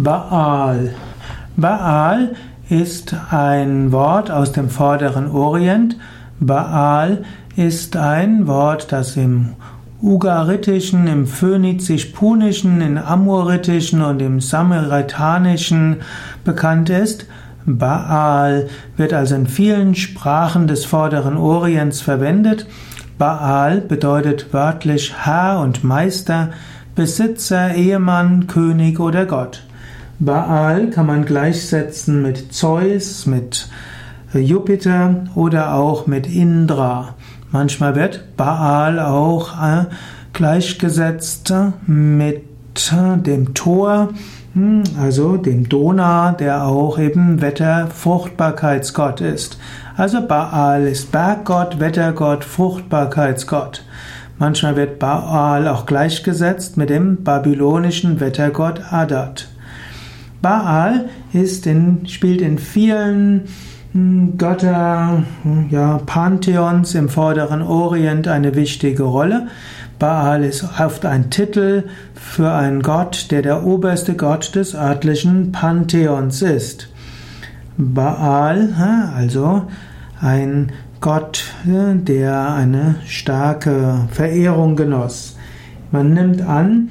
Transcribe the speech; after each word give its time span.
Baal. 0.00 0.94
Baal 1.56 2.36
ist 2.68 3.16
ein 3.32 3.90
Wort 3.90 4.30
aus 4.30 4.52
dem 4.52 4.70
vorderen 4.70 5.28
Orient. 5.28 5.96
Baal 6.38 7.24
ist 7.56 7.96
ein 7.96 8.46
Wort, 8.46 8.92
das 8.92 9.16
im 9.16 9.54
Ugaritischen, 10.00 11.08
im 11.08 11.26
Phönizisch-Punischen, 11.26 12.80
im 12.80 12.96
Amoritischen 12.96 14.00
und 14.02 14.22
im 14.22 14.40
Samaritanischen 14.40 15.96
bekannt 16.44 16.90
ist. 16.90 17.26
Baal 17.66 18.68
wird 18.96 19.12
also 19.12 19.34
in 19.34 19.48
vielen 19.48 19.96
Sprachen 19.96 20.68
des 20.68 20.84
vorderen 20.84 21.36
Orients 21.36 22.00
verwendet. 22.00 22.68
Baal 23.18 23.80
bedeutet 23.80 24.52
wörtlich 24.52 25.12
Herr 25.24 25.58
und 25.58 25.82
Meister, 25.82 26.50
Besitzer, 26.94 27.74
Ehemann, 27.74 28.46
König 28.46 29.00
oder 29.00 29.26
Gott. 29.26 29.64
Baal 30.20 30.90
kann 30.90 31.06
man 31.06 31.24
gleichsetzen 31.24 32.22
mit 32.22 32.52
Zeus, 32.52 33.26
mit 33.26 33.68
Jupiter 34.34 35.26
oder 35.36 35.74
auch 35.74 36.08
mit 36.08 36.26
Indra. 36.26 37.14
Manchmal 37.52 37.94
wird 37.94 38.36
Baal 38.36 38.98
auch 38.98 39.54
äh, 39.62 39.84
gleichgesetzt 40.32 41.54
mit 41.86 42.42
dem 43.26 43.54
Tor, 43.54 44.08
hm, 44.54 44.82
also 45.00 45.36
dem 45.36 45.68
Donau, 45.68 46.32
der 46.32 46.66
auch 46.66 46.98
eben 46.98 47.40
Wetter-Fruchtbarkeitsgott 47.40 49.20
ist. 49.20 49.58
Also 49.96 50.26
Baal 50.26 50.86
ist 50.86 51.12
Berggott, 51.12 51.78
Wettergott, 51.78 52.44
Fruchtbarkeitsgott. 52.44 53.84
Manchmal 54.38 54.74
wird 54.74 54.98
Baal 54.98 55.68
auch 55.68 55.86
gleichgesetzt 55.86 56.76
mit 56.76 56.90
dem 56.90 57.22
babylonischen 57.22 58.20
Wettergott 58.20 58.92
Adad. 58.92 59.48
Baal 60.42 61.08
ist 61.32 61.66
in, 61.66 62.06
spielt 62.06 62.40
in 62.40 62.58
vielen 62.58 63.42
hm, 63.92 64.38
Götter, 64.38 65.24
hm, 65.42 65.66
ja, 65.70 66.00
Pantheons 66.04 66.94
im 66.94 67.08
vorderen 67.08 67.62
Orient 67.62 68.28
eine 68.28 68.54
wichtige 68.54 69.02
Rolle. 69.02 69.48
Baal 69.98 70.44
ist 70.44 70.64
oft 70.78 71.04
ein 71.04 71.30
Titel 71.30 71.84
für 72.14 72.52
einen 72.52 72.82
Gott, 72.82 73.28
der 73.30 73.42
der 73.42 73.64
oberste 73.64 74.14
Gott 74.14 74.54
des 74.54 74.74
örtlichen 74.74 75.50
Pantheons 75.50 76.42
ist. 76.42 76.88
Baal, 77.76 78.74
also 79.16 79.62
ein 80.20 80.72
Gott, 81.00 81.44
der 81.64 82.54
eine 82.54 82.96
starke 83.06 84.08
Verehrung 84.10 84.76
genoss. 84.76 85.36
Man 85.90 86.12
nimmt 86.12 86.42
an, 86.42 86.90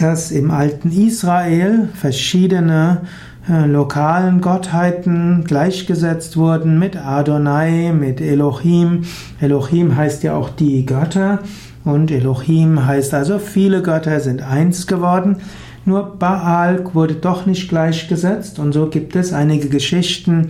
dass 0.00 0.30
im 0.30 0.50
alten 0.50 0.90
Israel 0.90 1.88
verschiedene 1.94 3.02
äh, 3.48 3.66
lokalen 3.66 4.40
Gottheiten 4.40 5.44
gleichgesetzt 5.44 6.36
wurden 6.36 6.78
mit 6.78 6.96
Adonai, 6.96 7.92
mit 7.92 8.20
Elohim. 8.20 9.02
Elohim 9.40 9.96
heißt 9.96 10.22
ja 10.22 10.34
auch 10.34 10.50
die 10.50 10.86
Götter 10.86 11.40
und 11.84 12.10
Elohim 12.10 12.86
heißt 12.86 13.12
also 13.12 13.38
viele 13.38 13.82
Götter 13.82 14.20
sind 14.20 14.42
eins 14.42 14.86
geworden. 14.86 15.36
Nur 15.84 16.16
Baal 16.18 16.82
wurde 16.94 17.14
doch 17.14 17.44
nicht 17.44 17.68
gleichgesetzt 17.68 18.58
und 18.58 18.72
so 18.72 18.88
gibt 18.88 19.16
es 19.16 19.34
einige 19.34 19.68
Geschichten 19.68 20.48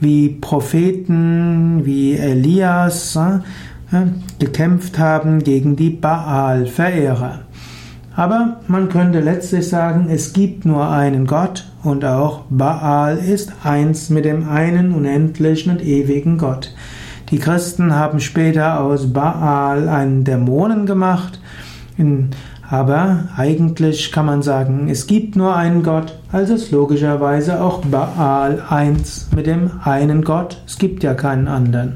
wie 0.00 0.28
Propheten, 0.28 1.86
wie 1.86 2.16
Elias 2.16 3.16
äh, 3.16 3.40
gekämpft 4.38 4.98
haben 4.98 5.42
gegen 5.42 5.76
die 5.76 5.90
Baal-Verehrer. 5.90 7.40
Aber 8.16 8.58
man 8.68 8.88
könnte 8.88 9.20
letztlich 9.20 9.68
sagen, 9.68 10.08
es 10.08 10.32
gibt 10.32 10.64
nur 10.64 10.88
einen 10.88 11.26
Gott 11.26 11.64
und 11.82 12.04
auch 12.04 12.42
Baal 12.48 13.18
ist 13.18 13.52
eins 13.64 14.08
mit 14.08 14.24
dem 14.24 14.48
einen 14.48 14.94
unendlichen 14.94 15.72
und 15.72 15.84
ewigen 15.84 16.38
Gott. 16.38 16.74
Die 17.30 17.38
Christen 17.38 17.94
haben 17.94 18.20
später 18.20 18.80
aus 18.80 19.12
Baal 19.12 19.88
einen 19.88 20.22
Dämonen 20.22 20.86
gemacht, 20.86 21.40
aber 22.70 23.28
eigentlich 23.36 24.12
kann 24.12 24.26
man 24.26 24.42
sagen, 24.42 24.88
es 24.88 25.06
gibt 25.06 25.34
nur 25.34 25.56
einen 25.56 25.82
Gott, 25.82 26.16
also 26.30 26.54
ist 26.54 26.70
logischerweise 26.70 27.60
auch 27.62 27.84
Baal 27.84 28.62
eins 28.68 29.28
mit 29.34 29.46
dem 29.46 29.70
einen 29.82 30.22
Gott, 30.22 30.62
es 30.66 30.78
gibt 30.78 31.02
ja 31.02 31.14
keinen 31.14 31.48
anderen. 31.48 31.94